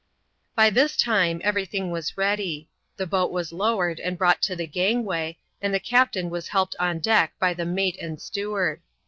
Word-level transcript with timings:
By 0.55 0.71
this 0.71 0.97
time 0.97 1.41
every 1.43 1.63
thing 1.63 1.91
was 1.91 2.17
ready; 2.17 2.67
the 2.97 3.05
boat 3.05 3.29
was 3.31 3.53
lowered 3.53 3.99
and 3.99 4.17
brought 4.17 4.41
to 4.49 4.55
the 4.55 4.65
gangway; 4.65 5.37
and 5.61 5.75
the 5.75 5.79
captain 5.79 6.31
was 6.31 6.47
helped 6.47 6.75
on 6.79 6.97
deck 6.97 7.33
by 7.37 7.53
the 7.53 7.65
mate 7.65 7.99
and 8.01 8.19
steward. 8.19 8.81